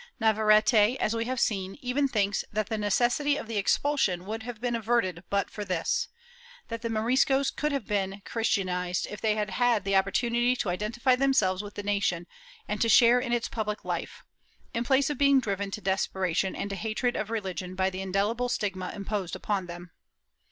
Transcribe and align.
Navarrete, 0.19 0.97
as 0.99 1.15
we 1.15 1.25
have 1.25 1.39
seen, 1.39 1.75
even 1.79 2.07
thinks 2.07 2.43
that 2.51 2.69
the 2.69 2.77
necessity 2.79 3.37
of 3.37 3.45
the 3.45 3.57
expulsion 3.57 4.25
would 4.25 4.41
have 4.41 4.59
been 4.59 4.75
averted 4.75 5.23
but 5.29 5.51
for 5.51 5.63
this; 5.63 6.07
that 6.69 6.81
the 6.81 6.89
Moriscos 6.89 7.51
could 7.51 7.71
have 7.71 7.85
been 7.85 8.23
Christian 8.25 8.67
ized, 8.67 9.05
if 9.11 9.21
they 9.21 9.35
had 9.35 9.51
had 9.51 9.83
the 9.83 9.95
opportunity 9.95 10.55
to 10.55 10.69
identify 10.69 11.15
themselves 11.15 11.61
with 11.61 11.75
the 11.75 11.83
nation 11.83 12.25
and 12.67 12.81
to 12.81 12.89
share 12.89 13.19
in 13.19 13.31
its 13.31 13.47
public 13.47 13.85
life, 13.85 14.23
in 14.73 14.83
place 14.83 15.11
of 15.11 15.19
being 15.19 15.39
driven 15.39 15.69
to 15.69 15.81
desperation 15.81 16.55
and 16.55 16.71
to 16.71 16.75
hatred 16.75 17.15
of 17.15 17.27
reUgion 17.27 17.75
by 17.75 17.91
the 17.91 18.01
indelible 18.01 18.49
stigma 18.49 18.91
imposed 18.95 19.35
upon 19.35 19.67
them. 19.67 19.91